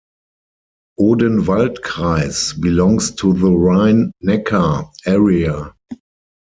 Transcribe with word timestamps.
"Odenwaldkreis" 0.99 2.59
belongs 2.59 3.11
to 3.11 3.33
the 3.33 3.51
Rhine 3.51 4.11
Neckar 4.25 4.89
Area. 5.05 5.75